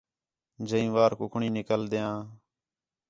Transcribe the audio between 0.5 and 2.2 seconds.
جئیں واں کُکڑیں نِکلدیان